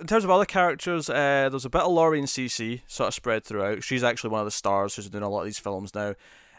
[0.00, 3.14] in terms of other characters, uh, there's a bit of Lori and Cece sort of
[3.14, 3.82] spread throughout.
[3.84, 6.14] She's actually one of the stars who's doing a lot of these films now,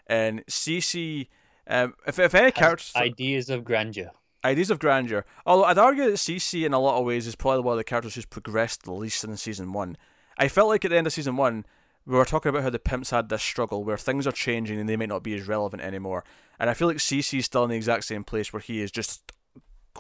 [0.08, 1.28] and Cece.
[1.66, 4.12] Um, if if any characters Ideas of grandeur.
[4.44, 5.24] ideas of grandeur.
[5.46, 7.86] Although I'd argue that Cece in a lot of ways is probably one of the
[7.86, 9.96] characters who's progressed the least in season one.
[10.38, 11.66] I felt like at the end of season one,
[12.06, 14.90] we were talking about how the pimps had this struggle where things are changing and
[14.90, 16.26] they might not be as relevant anymore.
[16.60, 19.32] And I feel like Cece's still in the exact same place where he is just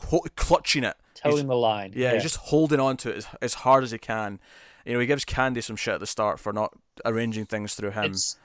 [0.02, 0.96] cl- clutching it.
[1.24, 1.94] He's- the line.
[1.96, 4.40] yeah, he's just holding on to it as, as hard as he can.
[4.86, 6.74] You know, he gives Candy some shit at the start for not
[7.06, 8.12] arranging things through him.
[8.12, 8.38] It's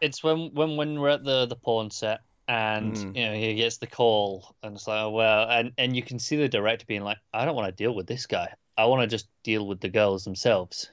[0.00, 3.16] it's when when when we're at the the porn set and Mhm.
[3.16, 6.18] you know he gets the call and it's like oh, well and and you can
[6.18, 8.52] see the director being like I don't want to deal with this guy.
[8.76, 10.90] I want to just deal with the girls themselves.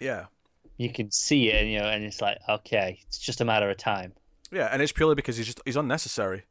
[0.00, 0.26] yeah.
[0.76, 3.68] You can see it, and you know, and it's like okay, it's just a matter
[3.68, 4.12] of time.
[4.52, 6.44] Yeah, and it's purely because he's just he's unnecessary.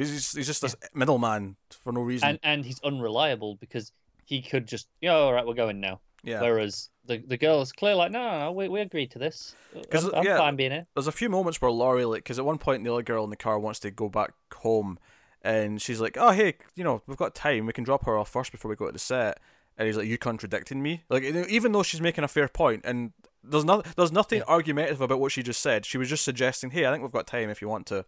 [0.00, 2.28] He's just, he's just this middleman for no reason.
[2.30, 3.92] And and he's unreliable because
[4.24, 6.00] he could just yeah all right we're going now.
[6.22, 6.40] yeah.
[6.40, 9.54] Whereas the the girl is clearly like no no no we we agreed to this.
[9.92, 10.86] I'm, I'm yeah, fine being here.
[10.94, 13.30] there's a few moments where Lori, like, because at one point the other girl in
[13.30, 14.98] the car wants to go back home,
[15.42, 17.66] and she's like, "Oh, hey, you know, we've got time.
[17.66, 19.38] We can drop her off first before we go to the set."
[19.78, 23.12] And he's like, "You contradicting me?" Like, even though she's making a fair point, and
[23.42, 24.44] there's not, there's nothing Yeah.
[24.54, 25.86] argumentative about what she just said.
[25.86, 28.04] She was just suggesting, "Hey, I think we've got time if you want to."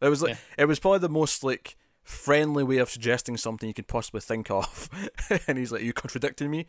[0.00, 0.38] It was like, Yeah.
[0.58, 4.50] it was probably the most like friendly way of suggesting something you could possibly think
[4.50, 4.88] of.
[5.48, 6.66] and he's like, "You contradicting me?"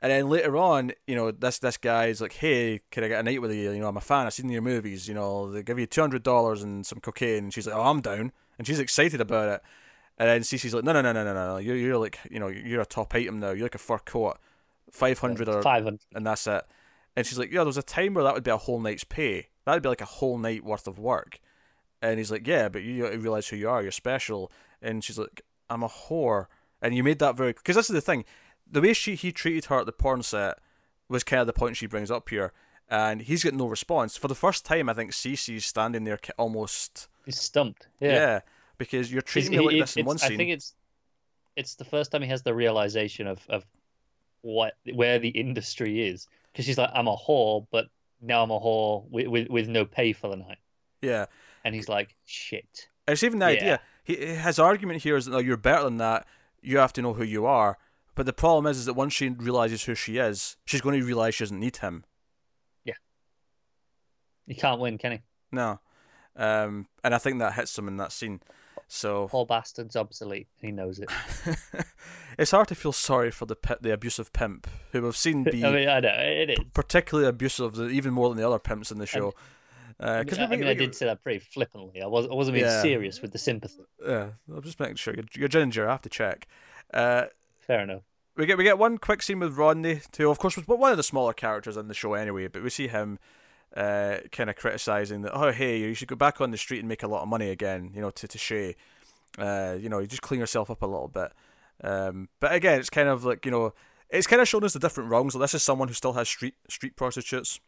[0.00, 3.22] And then later on, you know, this this guy's like, "Hey, can I get a
[3.22, 3.70] night with you?
[3.72, 4.26] You know, I'm a fan.
[4.26, 5.08] I've seen your movies.
[5.08, 7.82] You know, they give you two hundred dollars and some cocaine." And she's like, "Oh,
[7.82, 9.62] I'm down," and she's excited about it.
[10.18, 11.56] And then Cece's like, "No, no, no, no, no, no.
[11.58, 13.50] You're you're like, you know, you're a top item now.
[13.50, 14.38] You're like a fur coat,
[14.90, 16.00] five hundred or Five hundred.
[16.14, 16.64] and that's it."
[17.16, 19.04] And she's like, "Yeah, there was a time where that would be a whole night's
[19.04, 19.48] pay.
[19.64, 21.38] That'd be like a whole night worth of work."
[22.00, 23.82] And he's like, "Yeah, but you realize who you are.
[23.82, 26.46] You're special." And she's like, "I'm a whore."
[26.80, 28.24] And you made that very because this is the thing,
[28.70, 30.58] the way she he treated her at the porn set
[31.08, 32.52] was kind of the point she brings up here,
[32.88, 34.88] and he's got no response for the first time.
[34.88, 37.88] I think Cece's standing there almost, He's stumped.
[37.98, 38.40] yeah, Yeah.
[38.76, 40.74] because you're treating me like he- this in it's- one I think it's
[41.56, 43.66] it's the first time he has the realization of of
[44.42, 47.86] what where the industry is because she's like I'm a whore, but
[48.20, 50.58] now I'm a whore with with, with no pay for the night,
[51.02, 51.26] yeah,
[51.64, 52.88] and he's like shit.
[53.06, 53.60] It's even the Yeah.
[53.60, 53.80] idea.
[54.04, 56.26] He, his argument here is that no, you're better than that.
[56.62, 57.78] You have to know who you are.
[58.14, 61.06] But the problem is, is that once she realizes who she is, she's going to
[61.06, 62.04] realize she doesn't need him.
[62.84, 62.94] Yeah.
[64.46, 65.18] He can't win, can he?
[65.52, 65.80] No,
[66.36, 68.40] um, and I think that hits him in that scene.
[68.86, 70.48] So Paul Bastard's obsolete.
[70.60, 71.10] He knows it.
[72.38, 75.70] it's hard to feel sorry for the the abusive pimp who we've seen be I
[75.72, 76.58] mean, I know it is.
[76.72, 79.28] particularly abusive, even more than the other pimps in the show.
[79.28, 79.40] I
[79.98, 82.00] Because mean, I, mean, I did say that pretty flippantly.
[82.02, 82.82] I was I wasn't being Yeah.
[82.82, 83.82] serious with the sympathy.
[84.06, 85.88] Yeah, I'm just making sure you're, you're ginger.
[85.88, 86.46] I have to check.
[86.94, 87.24] Uh,
[87.66, 88.02] Fair enough.
[88.36, 90.30] we get we get one quick scene with Rodney, too.
[90.30, 92.46] of course was one of the smaller characters in the show anyway.
[92.46, 93.18] But we see him
[93.76, 95.32] uh, kind of criticizing that.
[95.34, 97.50] Oh, hey, you should go back on the street and make a lot of money
[97.50, 97.90] again.
[97.92, 98.76] You know, to to Shay.
[99.36, 101.32] Uh, you know, you just clean yourself up a little bit.
[101.82, 103.74] Um, but again, it's kind of like you know,
[104.10, 105.32] it's kind of shown us the different rungs.
[105.32, 107.58] So this is someone who still has street street prostitutes.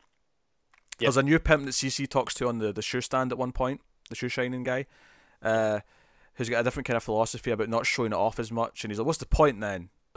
[1.00, 1.06] Yep.
[1.08, 3.52] There's a new pimp that CC talks to on the, the shoe stand at one
[3.52, 4.86] point, the shoe shining guy,
[5.42, 5.80] uh,
[6.34, 8.84] who's got a different kind of philosophy about not showing it off as much.
[8.84, 9.88] And he's like, "What's the point then?"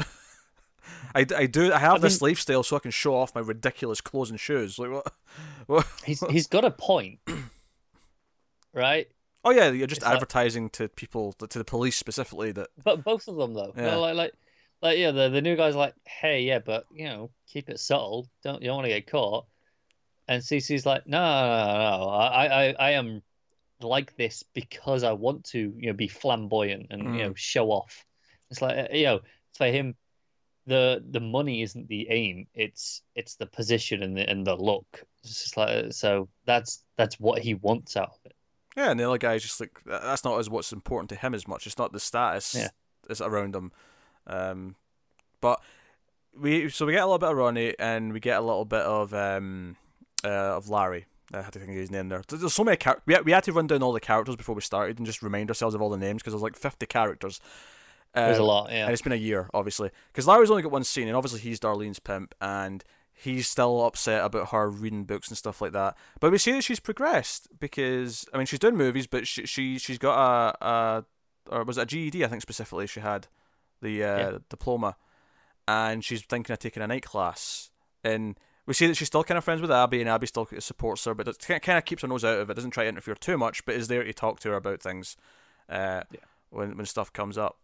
[1.16, 1.72] I, I do.
[1.72, 4.78] I have I this lifestyle so I can show off my ridiculous clothes and shoes.
[4.78, 5.14] Like what?
[5.68, 5.88] what?
[6.06, 7.20] He's he's got a point,
[8.74, 9.08] right?
[9.46, 12.70] Oh yeah, you're just It's like- advertising to people, to the police specifically that.
[12.84, 13.92] But both of them though, Yeah.
[13.92, 14.34] No, like like
[14.82, 18.28] like yeah, the the new guy's like, hey, yeah, but you know, keep it subtle.
[18.44, 19.46] Don't you don't want to get caught.
[20.28, 22.10] And Cece's like, no, no, no, no.
[22.10, 23.22] I, I I am
[23.82, 27.18] like this because I want to, you know, be flamboyant and Mm.
[27.18, 28.06] you know show off.
[28.50, 29.20] It's like uh, you know,
[29.58, 29.96] for him,
[30.66, 32.48] the the money isn't the aim.
[32.54, 35.04] It's it's the position and the and the look.
[35.24, 38.36] It's just like so that's that's what he wants out of it.
[38.78, 41.48] Yeah, and the other guy's just like that's not as what's important to him as
[41.48, 41.68] much.
[41.68, 42.70] It's not the status Yeah.
[43.08, 43.72] that's around him.
[44.26, 44.76] Um,
[45.42, 45.60] but
[46.40, 48.82] we so we get a little bit of Ronnie and we get a little bit
[48.82, 49.76] of um
[50.24, 51.06] uh, of Larry.
[51.34, 52.22] I had to think of his name there.
[52.28, 53.04] There's so many characters.
[53.08, 55.24] We had, we had to run down all the characters before we started and just
[55.24, 57.40] remind ourselves of all the names because there's like 50 characters.
[58.14, 58.84] There's a Um, lot, yeah.
[58.84, 61.60] and it's been a year, obviously, because Larry's only got one scene, and obviously he's
[61.60, 65.98] Darlene's pimp, and he's still upset about her reading books and stuff like that.
[66.20, 69.80] But we see that she's progressed because I mean she's doing movies, but she she
[69.80, 70.16] she's got
[70.62, 71.06] a, a
[71.50, 73.28] or was it a GED I think specifically she had
[73.82, 74.38] the uh, Yeah.
[74.50, 74.96] diploma,
[75.68, 77.72] and she's thinking of taking a night class,
[78.04, 81.04] and we see that she's still kind of friends with Abby, and Abby still supports
[81.06, 83.16] her, but it kind of keeps her nose out of it, doesn't try to interfere
[83.16, 85.18] too much, but is there to talk to her about things
[85.70, 86.20] uh, Yeah.
[86.50, 87.58] when when stuff comes up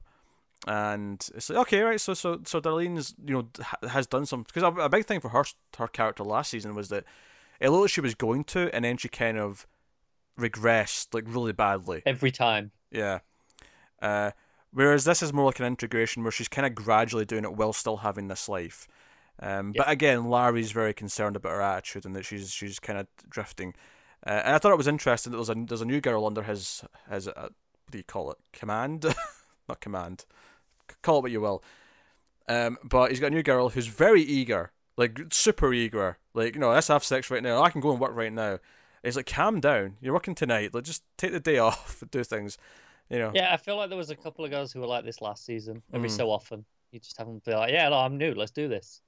[0.68, 4.62] and it's like okay right so so so Darlene's you know has done some because
[4.64, 5.46] a, a big thing for her
[5.78, 7.06] her character last season was that
[7.62, 9.66] it looked like she was going to and then she kind of
[10.38, 12.72] regressed like really badly Every time.
[12.92, 13.20] yeah
[14.02, 14.32] uh
[14.72, 17.74] whereas this is more like an integration where she's kind of gradually doing it while
[17.74, 18.88] still having this life
[19.42, 23.08] um but again Larry's very concerned about her attitude and that she's she's kind of
[23.30, 23.74] drifting.
[24.26, 26.44] Uh, and I thought it was interesting that there's a there's a new girl under
[26.44, 27.52] his his uh, what
[27.92, 28.38] do you call it?
[28.54, 29.06] Command?
[29.70, 30.26] Not command.
[31.02, 31.64] Call it what you will.
[32.48, 36.18] Um but he's got a new girl who's very eager like super eager.
[36.34, 37.62] Like you know let's have sex right now.
[37.64, 38.60] I can go and work right now.
[39.04, 39.96] It's like calm down.
[40.02, 40.74] You're working tonight.
[40.74, 42.58] Like just take the day off and do things
[43.10, 43.32] you know?
[43.34, 45.44] Yeah, I feel like there was a couple of girls who were like this last
[45.44, 45.82] season.
[45.94, 46.16] Every Mm.
[46.16, 48.36] so often, you just have them feel like, yeah, no, I'm new.
[48.36, 49.02] Let's do this.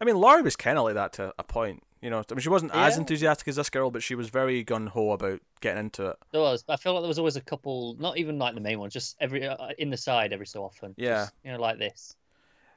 [0.00, 1.82] I mean, Lori was kind of like that to a point.
[2.00, 4.62] You know, I mean, she wasn't as enthusiastic as this girl, but she was very
[4.62, 6.16] gun ho about getting into it.
[6.30, 6.64] There was.
[6.68, 9.16] I feel like there was always a couple, not even like the main one, just
[9.20, 10.94] every uh, in the side every so often.
[10.96, 11.22] Yeah.
[11.22, 12.14] Just, you know, like this.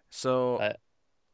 [0.10, 0.74] So, Uh,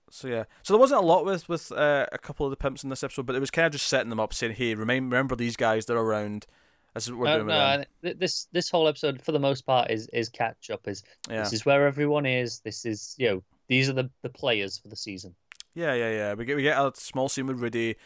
[0.09, 0.43] so yeah.
[0.63, 3.03] So there wasn't a lot with with uh, a couple of the pimps in this
[3.03, 5.55] episode, but it was kind of just setting them up, saying, "Hey, remind, remember these
[5.55, 5.85] guys?
[5.85, 6.45] They're around.
[6.93, 9.65] What we're No, doing no, with them." Th- this this whole episode, for the most
[9.65, 10.87] part, is is catch up.
[10.87, 12.59] Is Yeah, this is where everyone is.
[12.59, 15.35] This is you know these are the the players for the season.
[15.77, 16.33] Yeah, yeah, yeah.
[16.33, 17.97] We get we get a small scene with Rudy.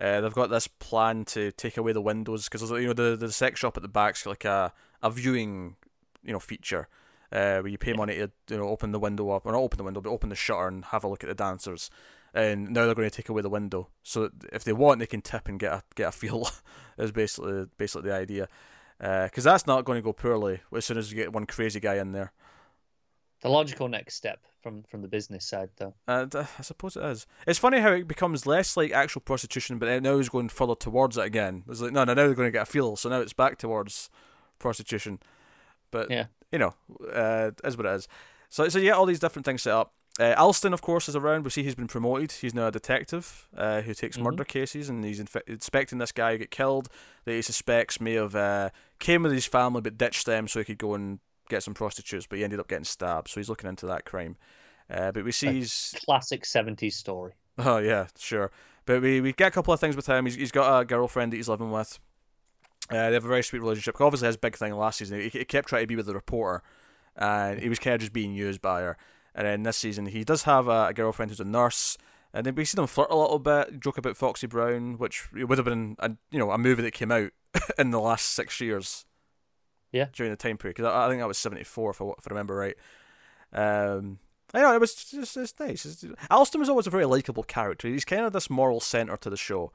[0.00, 3.30] Uh, they've got this plan to take away the windows because you know the the
[3.30, 5.76] sex shop at the back's like a a viewing
[6.24, 6.88] you know feature
[7.30, 9.78] uh, where you pay money to you know open the window up or not open
[9.78, 11.88] the window but open the shutter and have a look at the dancers.
[12.34, 15.20] And now they're going to take away the window, so if they want, they can
[15.20, 16.48] tip and get a get a feel.
[16.98, 18.48] is basically basically the idea,
[18.98, 21.96] because that's not going to go poorly as soon as you get one crazy guy
[21.96, 22.32] in there.
[23.42, 25.94] The logical next step from from the business side, though.
[26.06, 27.26] And uh, I suppose it is.
[27.46, 30.74] It's funny how it becomes less like actual prostitution, but then now it's going further
[30.74, 31.64] towards it again.
[31.68, 33.56] It's like no, no, now they're going to get a feel, so now it's back
[33.58, 34.10] towards
[34.58, 35.20] prostitution.
[35.90, 36.26] But Yeah.
[36.52, 36.74] you know,
[37.14, 38.08] uh, it is what it is.
[38.48, 39.94] So so you get all these different things set up.
[40.18, 41.44] Uh, Alston, of course, is around.
[41.44, 42.32] We see he's been promoted.
[42.32, 44.22] He's now a detective uh, who takes Mhm.
[44.24, 46.88] murder cases, and he's inf- inspecting this guy who get killed
[47.24, 50.64] that he suspects may have uh, came with his family but ditched them so he
[50.64, 53.28] could go and get some prostitutes, but he ended up getting stabbed.
[53.28, 54.36] So he's looking into that crime.
[54.88, 57.32] Uh, but we see he's Classic '70s story.
[57.58, 58.50] Oh yeah, sure.
[58.86, 60.24] But we, we get a couple of things with him.
[60.26, 61.98] He's he's got a girlfriend that he's living with.
[62.90, 64.00] Uh, they have a very sweet relationship.
[64.00, 66.62] Obviously, his big thing last season, he, he kept trying to be with the reporter,
[67.14, 68.96] and he was kind of just being used by her.
[69.32, 71.96] And then this season, he does have a, a girlfriend who's a nurse,
[72.34, 75.58] and then we see them flirt a little bit, joke about Foxy Brown, which would
[75.58, 77.30] have been a you know a movie that came out
[77.78, 79.04] in the last six years.
[79.92, 80.06] Yeah.
[80.12, 82.26] During the time period, because I, I think I was seventy four, if I, if
[82.26, 82.76] I remember right.
[83.52, 84.18] Um,
[84.54, 85.84] I know it was just it's nice.
[85.84, 87.88] It's, Alston was always a very likable character.
[87.88, 89.72] He's kind of this moral center to the show.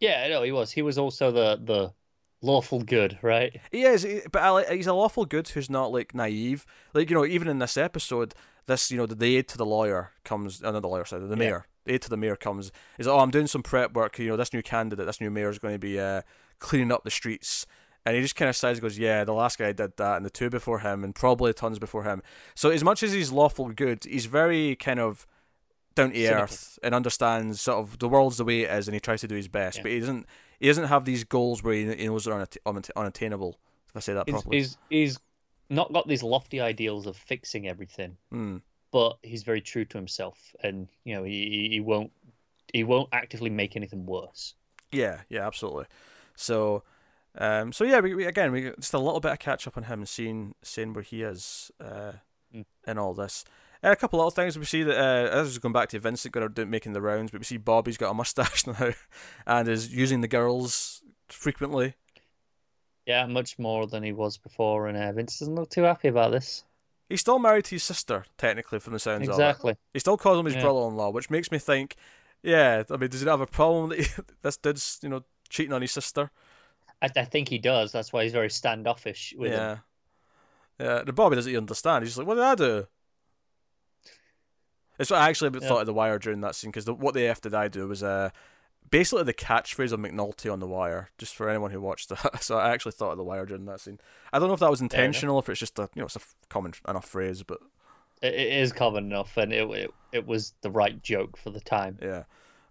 [0.00, 0.70] Yeah, no, he was.
[0.72, 1.92] He was also the the
[2.40, 3.60] lawful good, right?
[3.72, 6.66] He is, but I, he's a lawful good who's not like naive.
[6.94, 8.34] Like you know, even in this episode,
[8.66, 11.22] this you know the, the aide to the lawyer comes, uh, not the lawyer side,
[11.22, 11.34] the Yeah.
[11.34, 11.66] mayor.
[11.84, 12.70] The aide to the mayor comes.
[12.98, 14.18] Is oh, I'm doing some prep work.
[14.18, 16.22] You know, this new candidate, this new mayor is going to be uh,
[16.58, 17.66] cleaning up the streets.
[18.08, 20.26] And he just kind of sighs and goes, "Yeah, the last guy did that, and
[20.26, 22.22] the two before him, and probably tons before him."
[22.54, 25.26] So as much as he's lawful good, he's very kind of
[25.94, 29.00] down to earth and understands sort of the world's the way it is, and he
[29.00, 29.78] tries to do his best.
[29.78, 29.82] Yeah.
[29.84, 30.26] But he doesn't.
[30.60, 33.58] He doesn't have these goals where he, he knows they're unat- unat- unattainable.
[33.88, 34.56] If I say that He's, properly.
[34.58, 35.18] he's he's
[35.70, 38.16] not got these lofty ideals of fixing everything.
[38.30, 38.56] Hmm.
[38.90, 42.10] but he's very true to himself, and you know he he won't
[42.72, 44.54] he won't actively make anything worse.
[44.92, 45.84] Yeah, yeah, absolutely.
[46.36, 46.82] So,
[47.38, 49.84] um, so yeah, we, we again we just a little bit of catch up on
[49.84, 52.12] him, seeing seeing where he is uh,
[52.54, 52.64] Mm.
[52.86, 53.44] in all this.
[53.84, 55.98] Uh, a couple of other things we see that uh, as is going back to
[55.98, 58.92] Vincent going to making the rounds, but we see Bobby's got a mustache now
[59.46, 61.94] and is using the girls frequently.
[63.06, 66.30] Yeah, much more than he was before, and uh, Vince doesn't look too happy about
[66.32, 66.64] this.
[67.08, 69.32] He's still married to his sister, technically, from the sounds of it.
[69.32, 69.76] Exactly.
[69.94, 70.62] He still calls him his Yeah.
[70.62, 71.96] brother-in-law, which makes me think,
[72.42, 74.06] yeah, I mean, does he have a problem that he,
[74.42, 76.30] this dude's, you know, cheating on his sister?
[77.02, 77.92] I, I think he does.
[77.92, 79.62] That's why he's very standoffish with him.
[79.62, 79.78] yeah.
[80.78, 82.04] Yeah, the Bobby doesn't understand.
[82.04, 82.86] He's just like, what did I do?
[84.98, 85.66] It's what I actually Yeah.
[85.68, 88.02] thought of The Wire during that scene, because what the F did I do was
[88.02, 88.30] uh,
[88.90, 92.42] basically the catchphrase of McNulty on The Wire, just for anyone who watched that.
[92.42, 93.98] So I actually thought of The Wire during that scene.
[94.32, 96.20] I don't know if that was intentional, if it's just a, you know, it's a
[96.48, 97.58] common enough phrase, but
[98.22, 101.60] It, it is common enough, and it, it it was the right joke for the
[101.60, 101.98] time.
[102.02, 102.24] Yeah,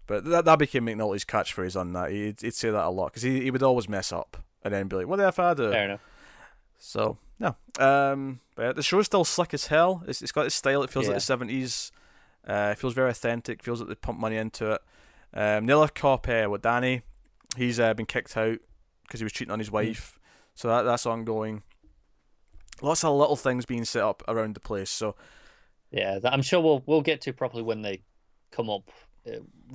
[0.08, 2.10] but that that became McNulty's catchphrase on that.
[2.10, 4.88] He'd, he'd say that a lot because he, he would always mess up and then
[4.88, 6.00] be like, "What the f I do?" Fair enough.
[6.78, 10.02] So no, um, but yeah, the show's still slick as hell.
[10.08, 10.82] It's, it's got its style.
[10.82, 11.92] It feels like the seventies.
[12.46, 13.62] Uh, it feels very authentic.
[13.62, 14.80] Feels like they pump money into it.
[15.34, 17.02] Um, the other cop, uh, with Danny,
[17.56, 18.58] he's uh, been kicked out
[19.02, 20.18] because he was cheating on his wife.
[20.54, 21.62] So that that's ongoing.
[22.80, 24.90] Lots of little things being set up around the place.
[24.90, 25.14] So
[25.90, 28.02] Yeah, I'm sure we'll we'll get to properly when they
[28.50, 28.90] come up,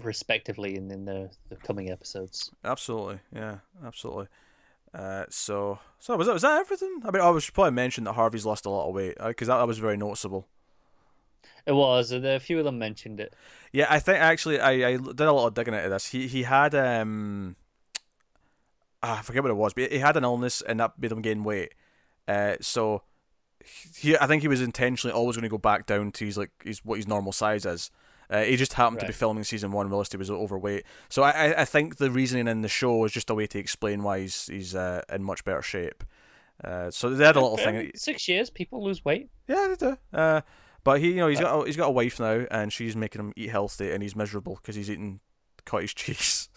[0.01, 2.51] respectively, in in the, the coming episodes.
[2.63, 4.27] Absolutely, yeah, absolutely.
[4.93, 7.01] Uh, so, so was that was that everything?
[7.03, 9.57] I mean, I was probably mention that Harvey's lost a lot of weight because that,
[9.57, 10.47] that was very noticeable.
[11.65, 12.11] It was.
[12.11, 13.33] and A few of them mentioned it.
[13.71, 16.09] Yeah, I think actually I, I did a lot of digging into this.
[16.09, 17.55] He he had um,
[19.01, 21.21] ah, I forget what it was, but he had an illness and that made him
[21.21, 21.73] gain weight.
[22.27, 23.03] Uh, so
[23.95, 26.51] he I think he was intentionally always going to go back down to his like
[26.63, 27.89] his what his normal size is.
[28.29, 30.85] Uh, he just happened to be filming season one whilst he was overweight.
[31.09, 34.03] So I, I, think the reasoning in the show is just a way to explain
[34.03, 36.03] why he's he's uh, in much better shape.
[36.63, 37.91] Uh, so they had a little thing.
[37.95, 39.29] Six years, people lose weight.
[39.47, 39.97] Yeah, they do.
[40.13, 40.41] Uh,
[40.83, 43.19] but he, you know, he's got a, he's got a wife now, and she's making
[43.19, 45.19] him eat healthy, and he's miserable because he's eating
[45.65, 46.49] cottage cheese.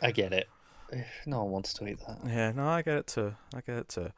[0.00, 0.48] I get it.
[1.24, 2.18] No one wants to eat that.
[2.26, 3.34] yeah, no, I get it too.
[3.54, 4.10] I get it too.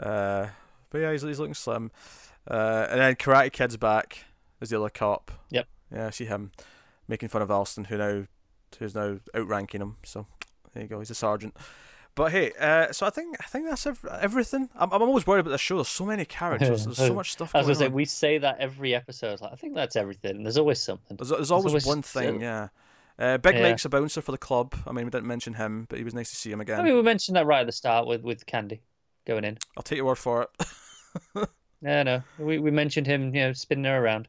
[0.00, 0.48] Uh,
[0.90, 1.92] but yeah, he's he's looking slim.
[2.50, 4.24] Uh, and then Karate Kid's back
[4.60, 5.30] as the other cop.
[5.50, 5.66] Yep.
[5.92, 6.52] Yeah, I see him
[7.06, 8.24] making fun of Alston, who now
[8.78, 9.96] who's now outranking him.
[10.04, 10.26] So
[10.74, 10.98] there you go.
[10.98, 11.56] He's a sergeant.
[12.14, 14.68] But hey, uh, so I think I think that's ev- everything.
[14.74, 15.76] I'm I'm always worried about the show.
[15.76, 16.84] There's so many characters.
[16.84, 19.40] There's so much stuff As I was say we say that every episode.
[19.40, 20.42] Like, I think that's everything.
[20.42, 21.16] There's always something.
[21.16, 22.68] There's, there's always, always one thing, uh,
[23.18, 23.34] yeah.
[23.34, 23.62] Uh, Big yeah.
[23.62, 24.74] Mike's a bouncer for the club.
[24.86, 26.80] I mean, we didn't mention him, but he was nice to see him again.
[26.80, 28.80] I mean, we mentioned that right at the start with with Candy
[29.26, 29.58] going in.
[29.76, 31.48] I'll take your word for it.
[31.80, 34.26] No, no, we we mentioned him, you know, spinning her around.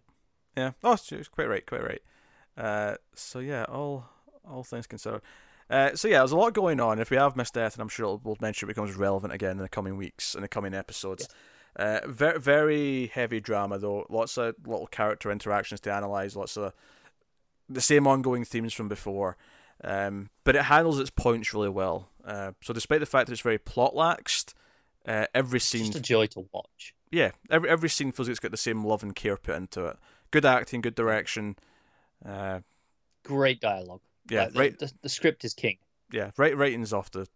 [0.57, 0.71] Yeah.
[0.83, 2.01] Oh, it's, it's quite right, quite right.
[2.57, 4.05] Uh, so yeah, all
[4.49, 5.21] all things considered.
[5.69, 6.99] Uh, so yeah, there's a lot going on.
[6.99, 9.57] If we have missed anything, I'm sure it'll, we'll mention it becomes relevant again in
[9.57, 11.27] the coming weeks, in the coming episodes.
[11.75, 14.05] Uh, very very heavy drama though.
[14.09, 16.35] Lots of little character interactions to analyze.
[16.35, 16.73] Lots of
[17.69, 19.37] the same ongoing themes from before.
[19.83, 22.09] Um, but it handles its points really well.
[22.25, 24.53] Uh, so despite the fact that it's very plot laxed,
[25.07, 26.93] uh, every It's scene just a joy to watch.
[27.11, 29.85] yeah, every every scene feels like it's got the same love and care put into
[29.85, 29.97] it.
[30.31, 31.55] Good acting, good direction.
[32.25, 32.59] Uh,
[33.23, 34.01] Great dialogue.
[34.29, 34.79] yeah, Like, the, right.
[34.79, 35.77] The, the script is king.
[36.11, 36.55] Yeah, right.
[36.55, 37.27] Writing's off the,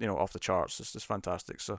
[0.00, 0.80] you know, off the charts.
[0.80, 1.60] It's just fantastic.
[1.60, 1.78] So,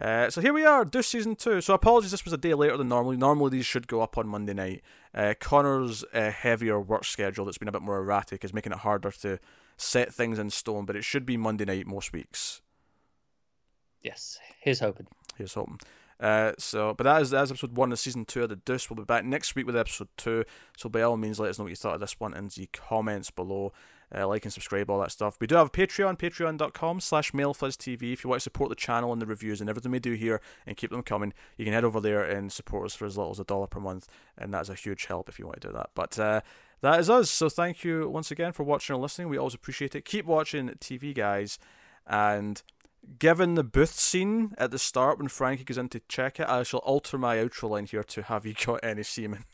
[0.00, 1.60] uh, so here we are, Deuce season two.
[1.60, 3.16] So apologies, this was a day later than normally.
[3.16, 4.82] Normally these should go up on Monday night.
[5.14, 8.78] Uh, Connor's uh, heavier work schedule that's been a bit more erratic is making it
[8.78, 9.38] harder to
[9.76, 10.84] set things in stone.
[10.84, 12.60] But it should be Monday night most weeks.
[14.02, 15.06] Yes, here's hoping.
[15.36, 15.80] Here's hoping.
[16.18, 18.88] Uh, so, but that is that is episode one of season two of the Deuce.
[18.88, 20.44] We'll be back next week with episode two.
[20.76, 22.68] So, by all means, let us know what you thought of this one in the
[22.72, 23.72] comments below.
[24.14, 25.36] Uh, like and subscribe, all that stuff.
[25.40, 28.12] We do have a Patreon, patreon.com slash mildfuzztv.
[28.12, 30.40] If you want to support the channel and the reviews and everything we do here
[30.64, 33.32] and keep them coming, you can head over there and support us for as little
[33.32, 34.06] as a dollar per month.
[34.38, 35.90] And that's a huge help if you want to do that.
[35.96, 36.42] But uh,
[36.82, 37.30] that is us.
[37.30, 39.28] So, thank you once again for watching and listening.
[39.28, 40.04] We always appreciate it.
[40.04, 41.58] Keep watching TV, guys.
[42.06, 42.62] And
[43.18, 46.62] given the booth scene at the start when Frankie goes in to check it, I
[46.62, 49.44] shall alter my outro line here to have you got any semen?